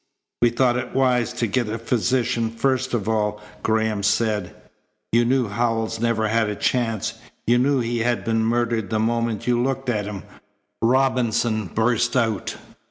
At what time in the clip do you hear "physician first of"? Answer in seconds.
1.77-3.07